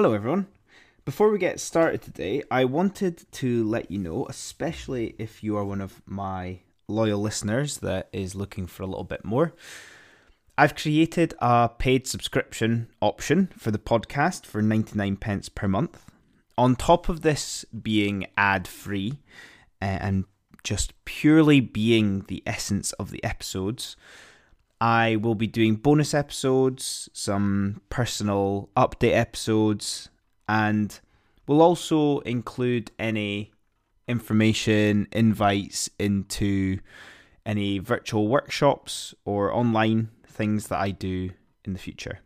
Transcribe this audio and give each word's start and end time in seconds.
Hello, 0.00 0.14
everyone. 0.14 0.46
Before 1.04 1.28
we 1.28 1.38
get 1.38 1.60
started 1.60 2.00
today, 2.00 2.42
I 2.50 2.64
wanted 2.64 3.30
to 3.32 3.68
let 3.68 3.90
you 3.90 3.98
know, 3.98 4.24
especially 4.30 5.14
if 5.18 5.44
you 5.44 5.58
are 5.58 5.64
one 5.66 5.82
of 5.82 6.00
my 6.06 6.60
loyal 6.88 7.20
listeners 7.20 7.76
that 7.80 8.08
is 8.10 8.34
looking 8.34 8.66
for 8.66 8.82
a 8.82 8.86
little 8.86 9.04
bit 9.04 9.26
more, 9.26 9.52
I've 10.56 10.74
created 10.74 11.34
a 11.38 11.68
paid 11.68 12.06
subscription 12.06 12.88
option 13.02 13.50
for 13.58 13.70
the 13.70 13.78
podcast 13.78 14.46
for 14.46 14.62
99 14.62 15.16
pence 15.16 15.50
per 15.50 15.68
month. 15.68 16.10
On 16.56 16.76
top 16.76 17.10
of 17.10 17.20
this 17.20 17.66
being 17.66 18.26
ad 18.38 18.66
free 18.66 19.18
uh, 19.82 19.98
and 20.00 20.24
just 20.64 20.94
purely 21.04 21.60
being 21.60 22.24
the 22.26 22.42
essence 22.46 22.92
of 22.92 23.10
the 23.10 23.22
episodes, 23.22 23.96
I 24.80 25.16
will 25.16 25.34
be 25.34 25.46
doing 25.46 25.76
bonus 25.76 26.14
episodes, 26.14 27.10
some 27.12 27.82
personal 27.90 28.70
update 28.76 29.14
episodes, 29.14 30.08
and 30.48 30.98
we'll 31.46 31.60
also 31.60 32.20
include 32.20 32.90
any 32.98 33.52
information, 34.08 35.06
invites 35.12 35.90
into 35.98 36.78
any 37.44 37.78
virtual 37.78 38.28
workshops 38.28 39.14
or 39.24 39.52
online 39.52 40.10
things 40.26 40.68
that 40.68 40.80
I 40.80 40.90
do 40.92 41.30
in 41.64 41.74
the 41.74 41.78
future. 41.78 42.20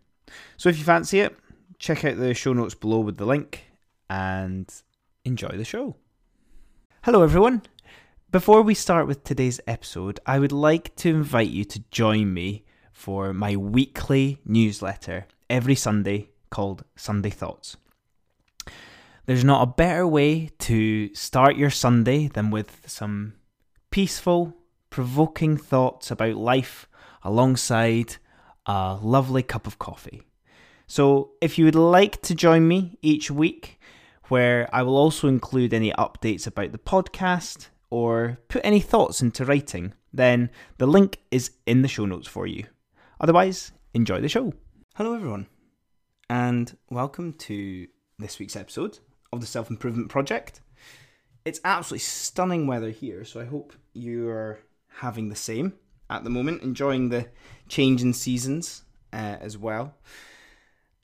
So 0.57 0.69
if 0.69 0.79
you 0.79 0.85
fancy 0.85 1.21
it, 1.21 1.37
check 1.79 2.05
out 2.05 2.19
the 2.19 2.35
show 2.35 2.53
notes 2.53 2.75
below 2.75 3.01
with 3.01 3.17
the 3.17 3.27
link 3.27 3.65
and 4.09 4.73
enjoy 5.25 5.57
the 5.57 5.65
show. 5.65 5.97
Hello, 7.03 7.23
everyone. 7.23 7.63
Before 8.35 8.63
we 8.63 8.75
start 8.75 9.07
with 9.07 9.23
today's 9.23 9.61
episode, 9.65 10.19
I 10.27 10.41
would 10.41 10.51
like 10.51 10.97
to 10.97 11.09
invite 11.09 11.51
you 11.51 11.65
to 11.67 11.85
join 11.93 12.35
me 12.35 12.65
for 12.93 13.33
my 13.33 13.55
weekly 13.55 14.41
newsletter 14.45 15.29
every 15.49 15.77
Sunday 15.77 16.31
called 16.51 16.83
Sunday 16.97 17.31
Thoughts. 17.31 17.77
There's 19.27 19.45
not 19.45 19.63
a 19.63 19.73
better 19.73 20.05
way 20.05 20.51
to 20.67 21.15
start 21.15 21.55
your 21.55 21.71
Sunday 21.71 22.27
than 22.27 22.51
with 22.51 22.83
some 22.89 23.35
peaceful, 23.93 24.53
provoking 24.91 25.57
thoughts 25.57 26.11
about 26.11 26.35
life 26.35 26.89
alongside 27.23 28.17
a 28.67 28.99
lovely 29.01 29.45
cup 29.45 29.69
of 29.69 29.79
coffee. 29.79 30.23
So, 30.89 31.35
if 31.41 31.57
you 31.57 31.67
would 31.67 31.77
like 31.77 32.21
to 32.23 32.35
join 32.35 32.67
me 32.67 32.99
each 33.01 33.31
week, 33.31 33.79
where 34.25 34.69
I 34.73 34.83
will 34.83 34.97
also 34.97 35.29
include 35.29 35.73
any 35.73 35.93
updates 35.93 36.49
about 36.49 36.73
the 36.73 36.79
podcast, 36.79 37.69
or 37.91 38.39
put 38.49 38.65
any 38.65 38.81
thoughts 38.81 39.23
into 39.23 39.45
writing, 39.45 39.95
then 40.13 40.51
the 40.79 40.87
link 40.87 41.19
is 41.31 41.53
in 41.67 41.83
the 41.83 41.89
show 41.89 42.07
notes 42.07 42.29
for 42.29 42.47
you. 42.47 42.65
Otherwise, 43.21 43.73
enjoy 43.93 44.21
the 44.21 44.29
show. 44.29 44.53
Hello, 44.95 45.15
everyone, 45.15 45.47
and 46.29 46.77
welcome 46.91 47.33
to 47.33 47.87
this 48.19 48.39
week's 48.39 48.57
episode 48.57 48.99
of 49.33 49.41
the 49.41 49.47
Self 49.47 49.71
Improvement 49.71 50.09
Project. 50.09 50.61
It's 51.45 51.61
absolutely 51.65 52.01
stunning 52.01 52.67
weather 52.67 52.91
here, 52.91 53.25
so 53.25 53.41
I 53.41 53.45
hope 53.45 53.75
you're 53.93 54.61
having 54.89 55.29
the 55.29 55.37
same 55.37 55.75
at 56.09 56.25
the 56.25 56.31
moment, 56.31 56.63
enjoying 56.63 57.09
the 57.09 57.29
change 57.69 58.03
in 58.03 58.13
seasons 58.13 58.83
uh, 59.13 59.37
as 59.41 59.59
well. 59.59 59.95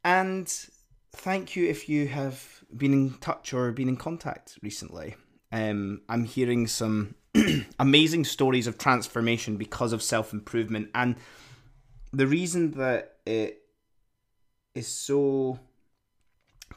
And 0.04 0.48
thank 1.12 1.56
you 1.56 1.68
if 1.68 1.88
you 1.88 2.08
have 2.08 2.64
been 2.74 2.92
in 2.92 3.14
touch 3.14 3.52
or 3.52 3.72
been 3.72 3.88
in 3.88 3.96
contact 3.96 4.58
recently. 4.62 5.16
Um, 5.52 6.02
I'm 6.08 6.24
hearing 6.24 6.66
some 6.66 7.14
amazing 7.78 8.24
stories 8.24 8.66
of 8.66 8.78
transformation 8.78 9.56
because 9.56 9.92
of 9.92 10.02
self 10.02 10.32
improvement, 10.32 10.90
and 10.94 11.16
the 12.12 12.26
reason 12.26 12.72
that 12.72 13.16
it 13.26 13.62
is 14.74 14.88
so 14.88 15.58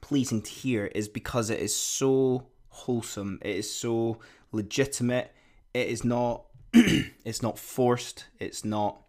pleasing 0.01 0.41
to 0.41 0.51
hear 0.51 0.87
is 0.87 1.07
because 1.07 1.49
it 1.49 1.59
is 1.59 1.75
so 1.75 2.47
wholesome. 2.69 3.39
It 3.41 3.55
is 3.57 3.73
so 3.73 4.19
legitimate. 4.51 5.33
It 5.73 5.87
is 5.87 6.03
not. 6.03 6.45
it's 6.73 7.43
not 7.43 7.59
forced. 7.59 8.25
It's 8.39 8.65
not. 8.65 8.99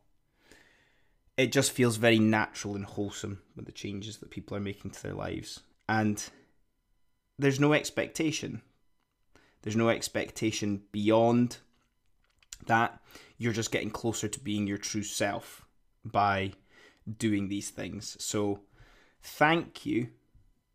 It 1.36 1.52
just 1.52 1.72
feels 1.72 1.96
very 1.96 2.18
natural 2.18 2.76
and 2.76 2.84
wholesome 2.84 3.40
with 3.56 3.66
the 3.66 3.72
changes 3.72 4.18
that 4.18 4.30
people 4.30 4.56
are 4.56 4.60
making 4.60 4.92
to 4.92 5.02
their 5.02 5.14
lives, 5.14 5.60
and 5.88 6.22
there's 7.38 7.58
no 7.58 7.72
expectation 7.72 8.62
there's 9.64 9.76
no 9.76 9.88
expectation 9.88 10.82
beyond 10.92 11.56
that. 12.66 13.00
You're 13.38 13.54
just 13.54 13.72
getting 13.72 13.90
closer 13.90 14.28
to 14.28 14.38
being 14.40 14.66
your 14.66 14.76
true 14.76 15.02
self 15.02 15.64
by 16.04 16.52
doing 17.18 17.48
these 17.48 17.70
things. 17.70 18.14
So, 18.22 18.60
thank 19.22 19.86
you 19.86 20.08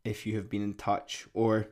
if 0.03 0.25
you 0.25 0.35
have 0.37 0.49
been 0.49 0.63
in 0.63 0.73
touch, 0.73 1.27
or 1.35 1.67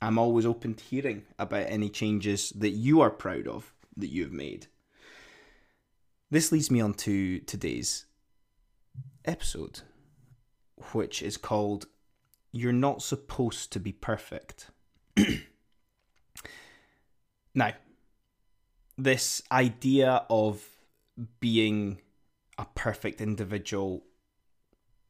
I'm 0.00 0.16
always 0.16 0.46
open 0.46 0.74
to 0.74 0.84
hearing 0.84 1.24
about 1.40 1.66
any 1.68 1.88
changes 1.88 2.50
that 2.50 2.70
you 2.70 3.00
are 3.00 3.10
proud 3.10 3.48
of 3.48 3.74
that 3.96 4.12
you 4.12 4.22
have 4.22 4.32
made. 4.32 4.68
This 6.30 6.52
leads 6.52 6.70
me 6.70 6.80
on 6.80 6.94
to 6.94 7.40
today's 7.40 8.06
episode, 9.24 9.80
which 10.92 11.20
is 11.20 11.36
called 11.36 11.86
You're 12.52 12.72
Not 12.72 13.02
Supposed 13.02 13.72
to 13.72 13.80
Be 13.80 13.90
Perfect. 13.90 14.70
Now, 17.56 17.72
this 18.98 19.42
idea 19.50 20.26
of 20.28 20.62
being 21.40 22.02
a 22.58 22.66
perfect 22.74 23.22
individual 23.22 24.04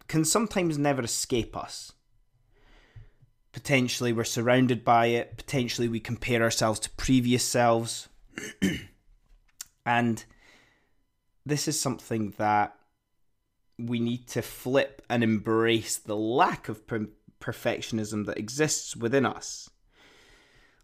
can 0.07 0.25
sometimes 0.25 0.79
never 0.79 1.03
escape 1.03 1.57
us. 1.57 1.93
Potentially, 3.51 4.13
we're 4.13 4.23
surrounded 4.23 4.85
by 4.85 5.07
it. 5.07 5.37
Potentially, 5.37 5.89
we 5.89 5.99
compare 5.99 6.43
ourselves 6.43 6.79
to 6.81 6.91
previous 6.91 7.45
selves. 7.45 8.09
and 9.87 10.25
this 11.45 11.67
is 11.67 11.81
something 11.81 12.33
that 12.39 12.77
we 13.77 13.99
need 13.99 14.29
to 14.29 14.43
flip 14.43 15.03
and 15.11 15.25
embrace 15.25 15.97
the 15.97 16.17
lack 16.17 16.69
of 16.69 16.87
per- 16.87 17.09
perfectionism 17.41 18.27
that 18.27 18.39
exists 18.39 18.95
within 18.95 19.27
us 19.27 19.69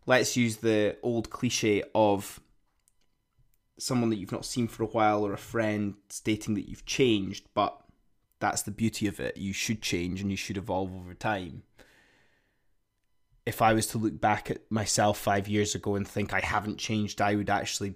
let's 0.06 0.36
use 0.36 0.56
the 0.58 0.96
old 1.02 1.30
cliche 1.30 1.82
of 1.94 2.40
someone 3.78 4.10
that 4.10 4.16
you've 4.16 4.32
not 4.32 4.44
seen 4.44 4.68
for 4.68 4.82
a 4.82 4.86
while 4.86 5.24
or 5.24 5.32
a 5.32 5.38
friend 5.38 5.94
stating 6.08 6.54
that 6.54 6.68
you've 6.68 6.86
changed, 6.86 7.46
but 7.54 7.80
that's 8.38 8.62
the 8.62 8.70
beauty 8.70 9.06
of 9.06 9.20
it. 9.20 9.36
You 9.36 9.52
should 9.52 9.82
change 9.82 10.20
and 10.20 10.30
you 10.30 10.36
should 10.36 10.56
evolve 10.56 10.94
over 10.94 11.14
time. 11.14 11.62
If 13.44 13.60
I 13.60 13.72
was 13.72 13.88
to 13.88 13.98
look 13.98 14.20
back 14.20 14.50
at 14.50 14.70
myself 14.70 15.18
five 15.18 15.48
years 15.48 15.74
ago 15.74 15.96
and 15.96 16.06
think 16.06 16.32
I 16.32 16.40
haven't 16.40 16.78
changed, 16.78 17.20
I 17.20 17.34
would 17.34 17.50
actually 17.50 17.94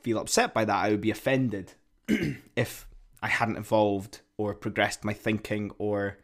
feel 0.00 0.18
upset 0.18 0.54
by 0.54 0.64
that. 0.64 0.84
I 0.84 0.90
would 0.90 1.00
be 1.00 1.10
offended 1.10 1.72
if 2.56 2.86
I 3.20 3.28
hadn't 3.28 3.56
evolved 3.56 4.20
or 4.36 4.54
progressed 4.54 5.04
my 5.04 5.12
thinking 5.12 5.72
or 5.78 6.18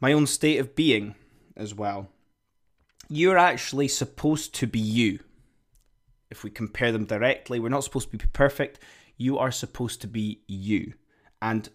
my 0.00 0.12
own 0.12 0.26
state 0.26 0.58
of 0.58 0.76
being 0.76 1.16
as 1.56 1.74
well 1.74 2.08
you're 3.08 3.38
actually 3.38 3.88
supposed 3.88 4.54
to 4.56 4.66
be 4.66 4.78
you. 4.78 5.20
If 6.30 6.44
we 6.44 6.50
compare 6.50 6.92
them 6.92 7.06
directly, 7.06 7.58
we're 7.58 7.70
not 7.70 7.84
supposed 7.84 8.10
to 8.10 8.16
be 8.18 8.24
perfect. 8.32 8.78
You 9.16 9.38
are 9.38 9.50
supposed 9.50 10.00
to 10.02 10.06
be 10.06 10.42
you 10.46 10.94
and 11.40 11.68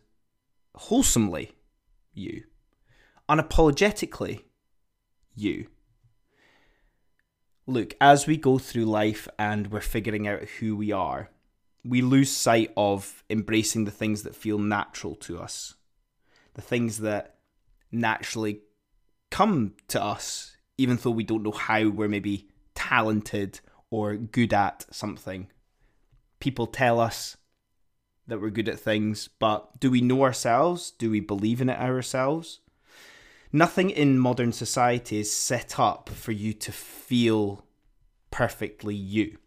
wholesomely 0.76 1.54
you, 2.14 2.44
unapologetically 3.28 4.44
you. 5.36 5.68
Look, 7.66 7.96
as 8.00 8.28
we 8.28 8.38
go 8.38 8.58
through 8.58 8.86
life 8.86 9.28
and 9.40 9.68
we're 9.72 9.82
figuring 9.82 10.28
out 10.28 10.44
who 10.60 10.76
we 10.76 10.92
are, 10.92 11.30
we 11.84 12.02
lose 12.02 12.32
sight 12.32 12.72
of 12.78 13.24
embracing 13.30 13.86
the 13.86 13.92
things 13.92 14.24
that 14.24 14.36
feel 14.36 14.60
natural 14.60 15.16
to 15.16 15.40
us, 15.40 15.76
the 16.54 16.62
things 16.62 17.00
that 17.00 17.38
naturally 17.92 18.62
come 19.32 19.74
to 19.88 20.02
us 20.02 20.53
even 20.78 20.98
though 20.98 21.12
we 21.12 21.24
don't 21.24 21.44
know 21.44 21.52
how 21.52 21.88
we're 21.90 22.08
maybe 22.08 22.48
talented 22.76 23.60
or 23.90 24.16
good 24.16 24.54
at 24.54 24.86
something. 24.92 25.48
People 26.40 26.68
tell 26.68 27.00
us 27.00 27.38
that 28.28 28.42
we're 28.42 28.50
good 28.50 28.70
at 28.70 28.80
things, 28.80 29.28
but 29.28 29.80
do 29.80 29.92
we 29.92 30.02
know 30.02 30.24
ourselves? 30.24 30.92
Do 30.92 31.10
we 31.12 31.20
believe 31.20 31.62
in 31.62 31.70
it 31.70 31.80
ourselves? 31.80 32.60
Nothing 33.52 33.92
in 33.92 34.18
modern 34.18 34.52
society 34.52 35.20
is 35.20 35.36
set 35.36 35.80
up 35.80 36.10
for 36.10 36.32
you 36.32 36.54
to 36.54 36.72
feel 36.72 37.66
perfectly 38.32 38.96
you. 38.96 39.38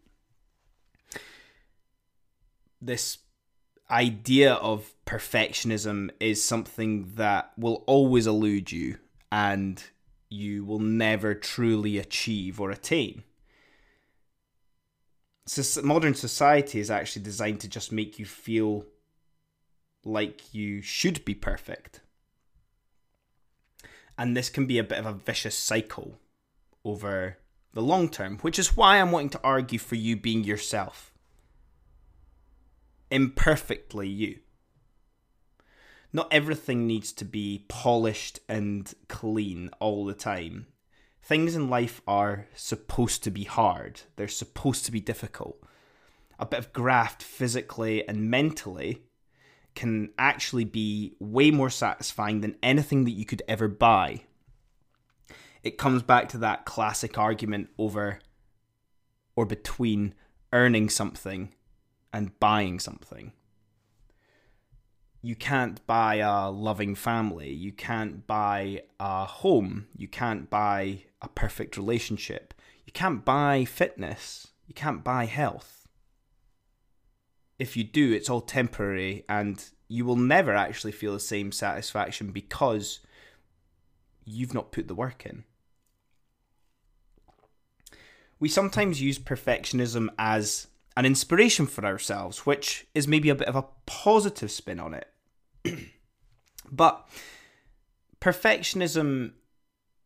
This 2.80 3.18
idea 3.90 4.54
of 4.54 4.94
perfectionism 5.06 6.10
is 6.20 6.42
something 6.42 7.14
that 7.16 7.52
will 7.56 7.82
always 7.86 8.26
elude 8.26 8.70
you 8.70 8.98
and 9.32 9.82
you 10.28 10.64
will 10.64 10.78
never 10.78 11.34
truly 11.34 11.98
achieve 11.98 12.60
or 12.60 12.70
attain. 12.70 13.22
So 15.46 15.82
modern 15.82 16.14
society 16.14 16.80
is 16.80 16.90
actually 16.90 17.22
designed 17.22 17.60
to 17.60 17.68
just 17.68 17.92
make 17.92 18.18
you 18.18 18.26
feel 18.26 18.84
like 20.04 20.52
you 20.52 20.82
should 20.82 21.24
be 21.24 21.34
perfect. 21.34 22.00
And 24.18 24.36
this 24.36 24.48
can 24.48 24.66
be 24.66 24.78
a 24.78 24.84
bit 24.84 24.98
of 24.98 25.06
a 25.06 25.12
vicious 25.12 25.56
cycle 25.56 26.18
over 26.84 27.38
the 27.74 27.82
long 27.82 28.08
term, 28.08 28.38
which 28.38 28.58
is 28.58 28.76
why 28.76 28.98
I'm 28.98 29.12
wanting 29.12 29.30
to 29.30 29.40
argue 29.44 29.78
for 29.78 29.96
you 29.96 30.16
being 30.16 30.42
yourself. 30.42 31.12
Imperfectly 33.10 34.08
you. 34.08 34.40
Not 36.16 36.32
everything 36.32 36.86
needs 36.86 37.12
to 37.12 37.26
be 37.26 37.66
polished 37.68 38.40
and 38.48 38.90
clean 39.06 39.68
all 39.80 40.06
the 40.06 40.14
time. 40.14 40.66
Things 41.22 41.54
in 41.54 41.68
life 41.68 42.00
are 42.08 42.46
supposed 42.54 43.22
to 43.24 43.30
be 43.30 43.44
hard, 43.44 44.00
they're 44.16 44.26
supposed 44.26 44.86
to 44.86 44.92
be 44.92 44.98
difficult. 44.98 45.62
A 46.38 46.46
bit 46.46 46.58
of 46.58 46.72
graft 46.72 47.22
physically 47.22 48.08
and 48.08 48.30
mentally 48.30 49.02
can 49.74 50.08
actually 50.18 50.64
be 50.64 51.12
way 51.20 51.50
more 51.50 51.68
satisfying 51.68 52.40
than 52.40 52.56
anything 52.62 53.04
that 53.04 53.10
you 53.10 53.26
could 53.26 53.42
ever 53.46 53.68
buy. 53.68 54.22
It 55.62 55.76
comes 55.76 56.02
back 56.02 56.30
to 56.30 56.38
that 56.38 56.64
classic 56.64 57.18
argument 57.18 57.68
over 57.76 58.20
or 59.36 59.44
between 59.44 60.14
earning 60.50 60.88
something 60.88 61.52
and 62.10 62.40
buying 62.40 62.80
something. 62.80 63.34
You 65.22 65.34
can't 65.34 65.84
buy 65.86 66.16
a 66.16 66.50
loving 66.50 66.94
family. 66.94 67.52
You 67.52 67.72
can't 67.72 68.26
buy 68.26 68.82
a 69.00 69.24
home. 69.24 69.88
You 69.96 70.08
can't 70.08 70.48
buy 70.48 71.04
a 71.20 71.28
perfect 71.28 71.76
relationship. 71.76 72.54
You 72.84 72.92
can't 72.92 73.24
buy 73.24 73.64
fitness. 73.64 74.48
You 74.66 74.74
can't 74.74 75.02
buy 75.02 75.26
health 75.26 75.76
if 77.58 77.76
you 77.76 77.84
do, 77.84 78.12
it's 78.12 78.28
all 78.28 78.40
temporary 78.40 79.24
and 79.28 79.64
you 79.88 80.04
will 80.04 80.16
never 80.16 80.54
actually 80.54 80.92
feel 80.92 81.12
the 81.12 81.20
same 81.20 81.52
satisfaction 81.52 82.32
because 82.32 83.00
you've 84.24 84.54
not 84.54 84.72
put 84.72 84.88
the 84.88 84.94
work 84.94 85.24
in. 85.24 85.44
We 88.38 88.48
sometimes 88.48 89.00
use 89.00 89.18
perfectionism 89.18 90.08
as 90.18 90.66
an 90.96 91.04
inspiration 91.04 91.66
for 91.66 91.84
ourselves, 91.84 92.46
which 92.46 92.86
is 92.94 93.06
maybe 93.06 93.28
a 93.28 93.34
bit 93.34 93.48
of 93.48 93.56
a 93.56 93.66
positive 93.84 94.50
spin 94.50 94.80
on 94.80 94.94
it. 94.94 95.08
but 96.70 97.06
perfectionism 98.20 99.32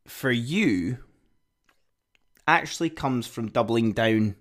for 0.06 0.32
you 0.32 0.98
actually 2.48 2.90
comes 2.90 3.26
from 3.26 3.48
doubling 3.48 3.92
down 3.92 4.34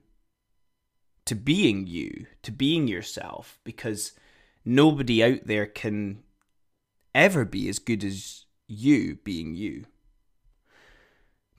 to 1.25 1.35
being 1.35 1.85
you, 1.85 2.25
to 2.41 2.51
being 2.51 2.87
yourself, 2.87 3.59
because 3.63 4.13
nobody 4.65 5.23
out 5.23 5.45
there 5.45 5.67
can 5.67 6.23
ever 7.13 7.45
be 7.45 7.69
as 7.69 7.77
good 7.77 8.03
as 8.03 8.45
you 8.67 9.17
being 9.23 9.53
you. 9.53 9.85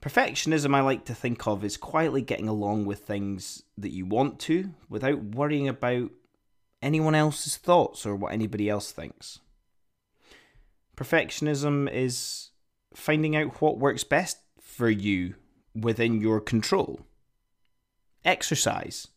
Perfectionism, 0.01 0.75
I 0.75 0.81
like 0.81 1.05
to 1.05 1.15
think 1.15 1.45
of, 1.45 1.63
is 1.63 1.77
quietly 1.77 2.21
getting 2.21 2.47
along 2.47 2.85
with 2.85 2.99
things 2.99 3.63
that 3.77 3.91
you 3.91 4.05
want 4.05 4.39
to 4.41 4.73
without 4.89 5.23
worrying 5.23 5.67
about 5.67 6.09
anyone 6.81 7.13
else's 7.13 7.57
thoughts 7.57 8.05
or 8.05 8.15
what 8.15 8.33
anybody 8.33 8.67
else 8.69 8.91
thinks. 8.91 9.39
Perfectionism 10.97 11.91
is 11.91 12.49
finding 12.95 13.35
out 13.35 13.61
what 13.61 13.77
works 13.77 14.03
best 14.03 14.39
for 14.59 14.89
you 14.89 15.35
within 15.75 16.19
your 16.19 16.41
control. 16.41 17.01
Exercise 18.25 19.07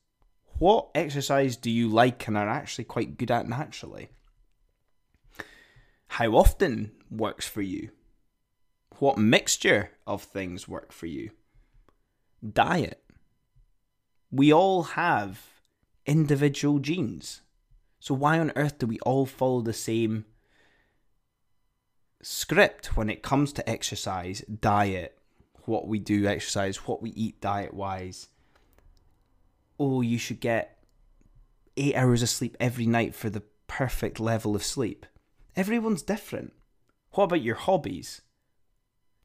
what 0.59 0.91
exercise 0.95 1.57
do 1.57 1.71
you 1.71 1.89
like 1.89 2.27
and 2.29 2.37
are 2.37 2.49
actually 2.49 2.85
quite 2.85 3.19
good 3.19 3.31
at 3.31 3.49
naturally? 3.49 4.09
How 6.09 6.33
often 6.37 6.93
works 7.11 7.49
for 7.49 7.63
you? 7.63 7.91
What 9.05 9.19
mixture 9.19 9.91
of 10.07 10.23
things 10.23 10.67
work 10.67 10.91
for 10.91 11.05
you? 11.05 11.33
Diet. 12.43 13.05
We 14.31 14.51
all 14.51 14.83
have 14.97 15.43
individual 16.07 16.79
genes. 16.79 17.43
So 18.01 18.15
why 18.15 18.39
on 18.39 18.51
earth 18.57 18.79
do 18.79 18.87
we 18.87 18.99
all 19.01 19.27
follow 19.27 19.61
the 19.61 19.75
same 19.75 20.25
script 22.23 22.97
when 22.97 23.11
it 23.11 23.23
comes 23.23 23.53
to 23.53 23.69
exercise, 23.69 24.41
diet, 24.41 25.19
what 25.67 25.87
we 25.87 25.99
do 25.99 26.27
exercise, 26.27 26.89
what 26.89 27.03
we 27.03 27.11
eat 27.11 27.43
diet 27.43 27.75
wise? 27.75 28.29
oh, 29.79 30.01
you 30.01 30.17
should 30.17 30.41
get 30.41 30.79
eight 31.77 31.95
hours 31.95 32.23
of 32.23 32.31
sleep 32.31 32.57
every 32.59 32.87
night 32.87 33.15
for 33.15 33.29
the 33.29 33.43
perfect 33.67 34.19
level 34.19 34.57
of 34.57 34.65
sleep. 34.65 35.05
Everyone's 35.55 36.01
different. 36.01 36.55
What 37.11 37.25
about 37.25 37.43
your 37.43 37.57
hobbies? 37.57 38.23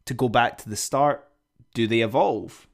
To 0.09 0.15
go 0.15 0.27
back 0.27 0.57
to 0.57 0.67
the 0.67 0.75
start, 0.75 1.29
do 1.75 1.85
they 1.85 2.01
evolve? 2.01 2.67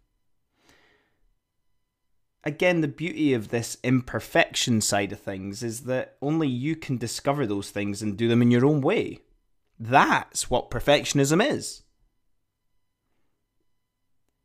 Again, 2.45 2.79
the 2.79 2.87
beauty 2.87 3.33
of 3.33 3.49
this 3.49 3.75
imperfection 3.83 4.79
side 4.79 5.11
of 5.11 5.19
things 5.19 5.61
is 5.61 5.81
that 5.81 6.15
only 6.21 6.47
you 6.47 6.77
can 6.77 6.95
discover 6.95 7.45
those 7.45 7.71
things 7.71 8.01
and 8.01 8.15
do 8.15 8.29
them 8.29 8.41
in 8.41 8.51
your 8.51 8.65
own 8.65 8.79
way. 8.79 9.19
That's 9.77 10.49
what 10.49 10.71
perfectionism 10.71 11.45
is. 11.45 11.83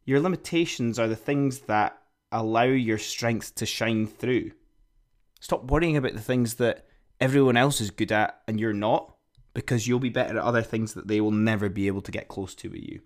Your 0.05 0.19
limitations 0.19 0.99
are 0.99 1.07
the 1.07 1.15
things 1.15 1.61
that 1.61 1.97
allow 2.33 2.65
your 2.65 2.99
strength 2.99 3.55
to 3.55 3.67
shine 3.67 4.09
through. 4.09 4.51
Stop 5.39 5.71
worrying 5.71 5.97
about 5.97 6.15
the 6.15 6.21
things 6.21 6.55
that 6.55 6.87
everyone 7.21 7.57
else 7.57 7.81
is 7.81 7.93
good 7.93 8.11
at 8.11 8.41
and 8.49 8.59
you're 8.59 8.73
not, 8.73 9.15
because 9.55 9.87
you'll 9.87 9.99
be 9.99 10.09
better 10.09 10.39
at 10.39 10.45
other 10.45 10.63
things 10.63 10.95
that 10.95 11.09
they 11.09 11.21
will 11.21 11.31
never 11.31 11.69
be 11.69 11.87
able 11.87 12.03
to 12.03 12.13
get 12.13 12.29
close 12.29 12.55
to 12.57 12.69
with 12.69 12.83
you. 12.83 13.01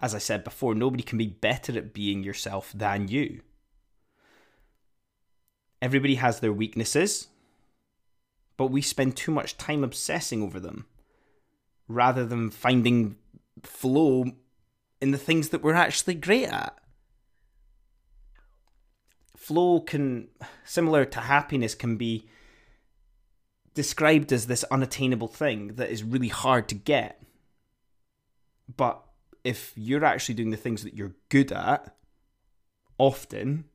As 0.00 0.14
I 0.14 0.18
said 0.18 0.44
before, 0.44 0.74
nobody 0.74 1.02
can 1.02 1.18
be 1.18 1.26
better 1.26 1.76
at 1.76 1.92
being 1.92 2.22
yourself 2.22 2.72
than 2.72 3.08
you. 3.08 3.40
Everybody 5.82 6.16
has 6.16 6.40
their 6.40 6.52
weaknesses, 6.52 7.28
but 8.56 8.66
we 8.68 8.80
spend 8.80 9.16
too 9.16 9.32
much 9.32 9.56
time 9.56 9.82
obsessing 9.82 10.42
over 10.42 10.60
them 10.60 10.86
rather 11.88 12.24
than 12.24 12.50
finding 12.50 13.16
flow 13.62 14.26
in 15.00 15.10
the 15.10 15.18
things 15.18 15.48
that 15.48 15.62
we're 15.62 15.74
actually 15.74 16.14
great 16.14 16.48
at 16.48 16.78
flow 19.48 19.80
can 19.80 20.28
similar 20.64 21.06
to 21.06 21.20
happiness 21.20 21.74
can 21.74 21.96
be 21.96 22.28
described 23.78 24.32
as 24.32 24.48
this 24.48 24.64
unattainable 24.72 25.28
thing 25.28 25.76
that 25.76 25.88
is 25.88 26.02
really 26.02 26.26
hard 26.26 26.68
to 26.68 26.74
get. 26.74 27.22
But 28.76 29.00
if 29.44 29.72
you're 29.76 30.04
actually 30.04 30.34
doing 30.34 30.50
the 30.50 30.56
things 30.56 30.82
that 30.82 30.94
you're 30.94 31.14
good 31.28 31.52
at 31.52 31.94
often 32.98 33.66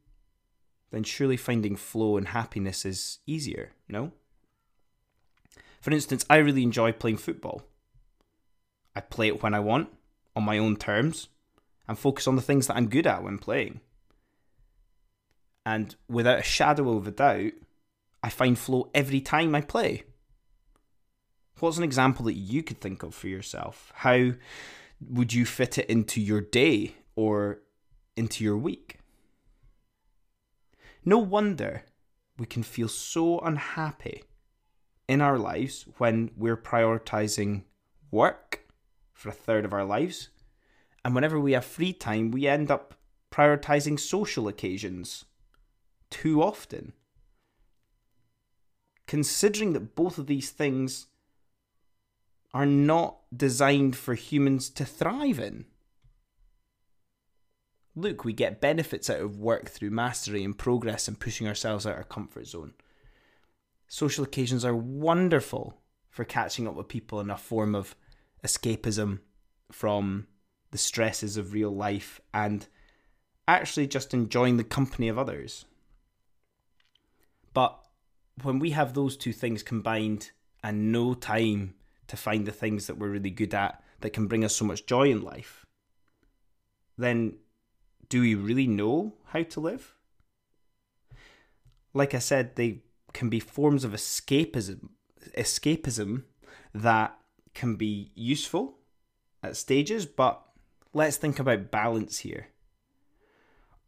then 0.92 1.04
surely 1.04 1.38
finding 1.38 1.78
flow 1.78 2.18
and 2.18 2.28
happiness 2.28 2.84
is 2.84 3.20
easier 3.26 3.72
no? 3.88 4.12
For 5.80 5.92
instance 5.92 6.26
i 6.30 6.36
really 6.36 6.64
enjoy 6.64 6.92
playing 6.92 7.16
football. 7.16 7.64
I 8.94 9.00
play 9.00 9.30
it 9.30 9.42
when 9.42 9.54
i 9.54 9.62
want 9.62 9.88
on 10.36 10.44
my 10.44 10.58
own 10.58 10.76
terms 10.76 11.30
and 11.88 11.98
focus 11.98 12.28
on 12.28 12.36
the 12.36 12.42
things 12.42 12.68
that 12.68 12.76
i'm 12.76 12.90
good 12.90 13.08
at 13.08 13.24
when 13.24 13.38
playing. 13.38 13.80
And 15.66 15.96
without 16.10 16.40
a 16.40 16.44
shadow 16.44 16.98
of 16.98 17.08
a 17.08 17.12
doubt, 17.12 17.54
I 18.24 18.30
find 18.30 18.58
flow 18.58 18.90
every 18.96 19.20
time 19.20 19.54
I 19.54 19.62
play. 19.62 20.04
What's 21.60 21.78
an 21.78 21.84
example 21.84 22.26
that 22.26 22.34
you 22.34 22.64
could 22.64 22.80
think 22.80 23.04
of 23.04 23.14
for 23.14 23.28
yourself? 23.28 23.92
How 23.96 24.32
would 25.10 25.34
you 25.34 25.46
fit 25.46 25.78
it 25.78 25.90
into 25.90 26.22
your 26.22 26.42
day 26.42 26.96
or 27.16 27.60
into 28.16 28.44
your 28.44 28.58
week? 28.58 29.00
No 31.06 31.18
wonder 31.18 31.84
we 32.38 32.46
can 32.46 32.64
feel 32.64 32.88
so 32.88 33.40
unhappy 33.40 34.24
in 35.08 35.22
our 35.22 35.38
lives 35.38 35.86
when 35.98 36.32
we're 36.38 36.58
prioritizing 36.58 37.64
work 38.10 38.66
for 39.12 39.30
a 39.30 39.34
third 39.34 39.66
of 39.66 39.74
our 39.74 39.84
lives. 39.84 40.30
And 41.04 41.14
whenever 41.14 41.40
we 41.40 41.52
have 41.52 41.66
free 41.66 41.92
time, 41.94 42.32
we 42.32 42.48
end 42.48 42.72
up 42.72 42.96
prioritizing 43.32 44.00
social 44.00 44.48
occasions 44.48 45.26
too 46.10 46.42
often. 46.42 46.94
Considering 49.08 49.74
that 49.74 49.96
both 49.96 50.18
of 50.18 50.28
these 50.28 50.50
things 50.50 51.08
are 52.54 52.66
not 52.66 53.18
designed 53.36 53.96
for 53.96 54.14
humans 54.14 54.70
to 54.70 54.86
thrive 54.86 55.40
in. 55.40 55.66
Look, 57.96 58.24
we 58.24 58.34
get 58.34 58.62
benefits 58.62 59.10
out 59.10 59.20
of 59.20 59.40
work 59.40 59.70
through 59.70 59.92
mastery 59.92 60.44
and 60.44 60.58
progress 60.58 61.08
and 61.08 61.20
pushing 61.20 61.48
ourselves 61.48 61.86
out 61.86 61.94
of 61.94 61.98
our 61.98 62.04
comfort 62.04 62.48
zone. 62.48 62.74
Social 63.88 64.24
occasions 64.24 64.66
are 64.66 64.76
wonderful 64.76 65.80
for 66.10 66.24
catching 66.24 66.68
up 66.68 66.76
with 66.76 66.88
people 66.88 67.20
in 67.20 67.30
a 67.30 67.38
form 67.38 67.76
of 67.76 67.96
escapism 68.44 69.20
from 69.72 70.28
the 70.72 70.78
stresses 70.78 71.38
of 71.38 71.54
real 71.54 71.76
life 71.76 72.20
and 72.34 72.68
actually 73.48 73.88
just 73.88 74.14
enjoying 74.14 74.58
the 74.58 74.64
company 74.64 75.08
of 75.08 75.18
others. 75.18 75.66
But 77.54 77.83
when 78.42 78.60
we 78.60 78.72
have 78.72 78.94
those 78.94 79.16
two 79.16 79.34
things 79.34 79.64
combined 79.64 80.32
and 80.64 80.92
no 80.92 81.14
time 81.14 81.76
to 82.08 82.18
find 82.18 82.46
the 82.46 82.52
things 82.52 82.88
that 82.88 82.98
we're 82.98 83.10
really 83.10 83.30
good 83.30 83.54
at 83.54 83.84
that 84.02 84.14
can 84.14 84.28
bring 84.28 84.44
us 84.44 84.56
so 84.56 84.66
much 84.66 84.86
joy 84.86 85.10
in 85.10 85.22
life, 85.22 85.66
then 86.98 87.36
do 88.10 88.22
we 88.22 88.36
really 88.36 88.68
know 88.68 89.16
how 89.26 89.44
to 89.44 89.60
live? 89.60 89.94
Like 91.94 92.14
I 92.14 92.20
said, 92.20 92.56
they 92.56 92.84
can 93.14 93.30
be 93.30 93.40
forms 93.40 93.84
of 93.84 93.92
escapism 93.92 94.90
escapism 95.38 96.24
that 96.74 97.18
can 97.54 97.76
be 97.76 98.12
useful 98.16 98.78
at 99.42 99.56
stages, 99.56 100.06
but 100.06 100.44
let's 100.94 101.18
think 101.18 101.40
about 101.40 101.72
balance 101.72 102.20
here. 102.20 102.48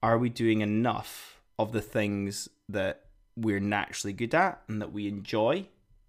Are 0.02 0.18
we 0.18 0.30
doing 0.30 0.62
enough 0.62 1.42
of 1.58 1.72
the 1.72 1.82
things 1.82 2.48
that 2.70 3.05
we're 3.36 3.60
naturally 3.60 4.14
good 4.14 4.34
at 4.34 4.62
and 4.68 4.82
that 4.82 4.94
we 4.94 5.08
enjoy 5.08 5.68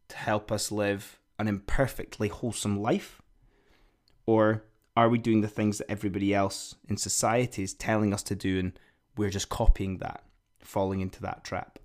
to 0.09 0.17
help 0.17 0.53
us 0.53 0.71
live 0.71 1.19
an 1.39 1.49
imperfectly 1.49 2.29
wholesome 2.29 2.81
life? 2.81 3.21
Or 4.27 4.65
are 4.97 5.09
we 5.09 5.19
doing 5.19 5.41
the 5.41 5.49
things 5.49 5.79
that 5.79 5.91
everybody 5.91 6.35
else 6.35 6.75
in 6.89 6.97
society 6.97 7.63
is 7.63 7.75
telling 7.75 8.15
us 8.15 8.23
to 8.25 8.35
do 8.35 8.59
and 8.59 8.79
we're 9.17 9.31
just 9.31 9.49
copying 9.49 9.99
that, 9.99 10.25
falling 10.61 11.01
into 11.01 11.21
that 11.23 11.45
trap? 11.45 11.79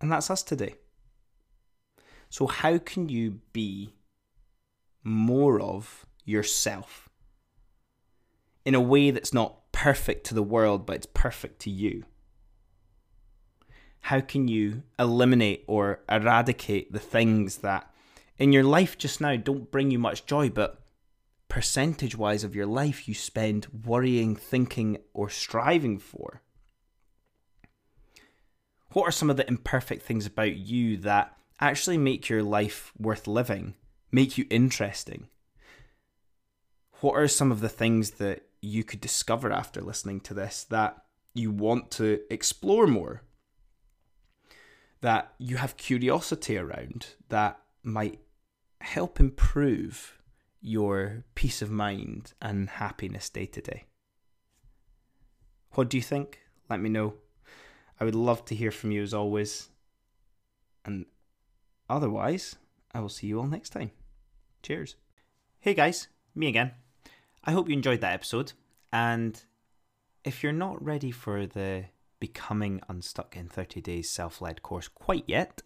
And 0.00 0.10
that's 0.10 0.30
us 0.30 0.42
today. 0.42 0.74
So, 2.30 2.46
how 2.46 2.78
can 2.78 3.08
you 3.08 3.40
be 3.52 3.92
more 5.02 5.60
of 5.60 6.06
yourself 6.24 7.08
in 8.64 8.74
a 8.74 8.80
way 8.80 9.10
that's 9.10 9.34
not 9.34 9.59
perfect 9.72 10.26
to 10.26 10.34
the 10.34 10.42
world, 10.42 10.86
but 10.86 10.96
it's 10.96 11.06
perfect 11.06 11.60
to 11.62 11.70
you? 11.70 12.04
How 14.00 14.20
can 14.20 14.48
you 14.48 14.82
eliminate 14.98 15.64
or 15.66 16.00
eradicate 16.08 16.92
the 16.92 16.98
things 16.98 17.58
that 17.58 17.92
in 18.38 18.52
your 18.52 18.64
life 18.64 18.96
just 18.96 19.20
now 19.20 19.36
don't 19.36 19.70
bring 19.70 19.90
you 19.90 19.98
much 19.98 20.26
joy, 20.26 20.48
but 20.48 20.82
percentage 21.48 22.16
wise 22.16 22.42
of 22.42 22.54
your 22.54 22.66
life 22.66 23.06
you 23.06 23.14
spend 23.14 23.66
worrying, 23.84 24.34
thinking, 24.34 24.98
or 25.12 25.28
striving 25.28 25.98
for? 25.98 26.42
What 28.92 29.04
are 29.04 29.12
some 29.12 29.30
of 29.30 29.36
the 29.36 29.46
imperfect 29.46 30.02
things 30.02 30.26
about 30.26 30.56
you 30.56 30.96
that 30.98 31.36
actually 31.60 31.98
make 31.98 32.28
your 32.28 32.42
life 32.42 32.92
worth 32.98 33.26
living, 33.26 33.74
make 34.10 34.36
you 34.38 34.46
interesting? 34.50 35.28
What 37.00 37.12
are 37.12 37.28
some 37.28 37.52
of 37.52 37.60
the 37.60 37.68
things 37.68 38.12
that 38.12 38.42
you 38.60 38.84
could 38.84 39.00
discover 39.00 39.50
after 39.52 39.80
listening 39.80 40.20
to 40.20 40.34
this 40.34 40.64
that 40.64 41.04
you 41.34 41.50
want 41.50 41.90
to 41.92 42.20
explore 42.30 42.86
more? 42.86 43.22
That 45.00 45.32
you 45.38 45.56
have 45.56 45.76
curiosity 45.76 46.58
around 46.58 47.14
that 47.28 47.60
might 47.82 48.20
help 48.80 49.20
improve 49.20 50.20
your 50.60 51.24
peace 51.34 51.62
of 51.62 51.70
mind 51.70 52.32
and 52.40 52.68
happiness 52.68 53.28
day 53.30 53.46
to 53.46 53.60
day? 53.60 53.84
What 55.72 55.88
do 55.88 55.96
you 55.96 56.02
think? 56.02 56.40
Let 56.68 56.80
me 56.80 56.90
know. 56.90 57.14
I 57.98 58.04
would 58.04 58.14
love 58.14 58.44
to 58.46 58.54
hear 58.54 58.70
from 58.70 58.90
you 58.90 59.02
as 59.02 59.14
always. 59.14 59.68
And 60.84 61.06
otherwise, 61.88 62.56
I 62.92 63.00
will 63.00 63.08
see 63.08 63.26
you 63.26 63.38
all 63.40 63.46
next 63.46 63.70
time. 63.70 63.90
Cheers. 64.62 64.96
Hey 65.60 65.74
guys, 65.74 66.08
me 66.34 66.48
again. 66.48 66.72
I 67.44 67.52
hope 67.52 67.68
you 67.68 67.74
enjoyed 67.74 68.00
that 68.02 68.12
episode. 68.12 68.52
And 68.92 69.40
if 70.24 70.42
you're 70.42 70.52
not 70.52 70.84
ready 70.84 71.10
for 71.10 71.46
the 71.46 71.86
Becoming 72.18 72.82
Unstuck 72.88 73.36
in 73.36 73.48
30 73.48 73.80
Days 73.80 74.10
self 74.10 74.42
led 74.42 74.62
course 74.62 74.88
quite 74.88 75.24
yet, 75.26 75.62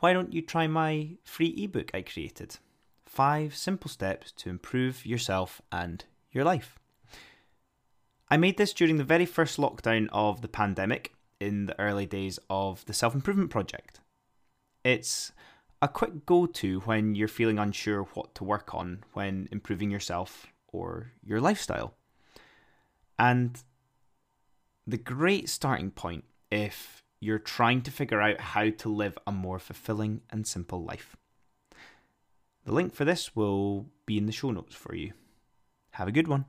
why 0.00 0.12
don't 0.12 0.32
you 0.32 0.40
try 0.40 0.66
my 0.66 1.16
free 1.24 1.54
ebook 1.58 1.90
I 1.92 2.02
created? 2.02 2.56
Five 3.04 3.54
simple 3.54 3.90
steps 3.90 4.32
to 4.32 4.50
improve 4.50 5.04
yourself 5.04 5.60
and 5.70 6.04
your 6.32 6.44
life. 6.44 6.78
I 8.30 8.36
made 8.36 8.56
this 8.56 8.72
during 8.72 8.96
the 8.96 9.04
very 9.04 9.26
first 9.26 9.58
lockdown 9.58 10.08
of 10.12 10.40
the 10.40 10.48
pandemic 10.48 11.14
in 11.40 11.66
the 11.66 11.78
early 11.80 12.06
days 12.06 12.38
of 12.48 12.84
the 12.86 12.92
self 12.94 13.14
improvement 13.14 13.50
project. 13.50 14.00
It's 14.84 15.32
a 15.82 15.88
quick 15.88 16.24
go 16.24 16.46
to 16.46 16.80
when 16.80 17.14
you're 17.14 17.28
feeling 17.28 17.58
unsure 17.58 18.04
what 18.14 18.34
to 18.36 18.44
work 18.44 18.74
on 18.74 19.04
when 19.12 19.48
improving 19.52 19.90
yourself 19.90 20.46
or 20.72 21.12
your 21.24 21.40
lifestyle. 21.40 21.94
And 23.18 23.58
the 24.86 24.98
great 24.98 25.48
starting 25.48 25.90
point 25.90 26.24
if 26.50 27.02
you're 27.20 27.38
trying 27.38 27.82
to 27.82 27.90
figure 27.90 28.20
out 28.20 28.40
how 28.40 28.70
to 28.70 28.88
live 28.88 29.18
a 29.26 29.32
more 29.32 29.58
fulfilling 29.58 30.20
and 30.30 30.46
simple 30.46 30.84
life. 30.84 31.16
The 32.64 32.72
link 32.72 32.94
for 32.94 33.04
this 33.04 33.34
will 33.34 33.86
be 34.06 34.18
in 34.18 34.26
the 34.26 34.32
show 34.32 34.50
notes 34.50 34.74
for 34.74 34.94
you. 34.94 35.12
Have 35.92 36.08
a 36.08 36.12
good 36.12 36.28
one. 36.28 36.44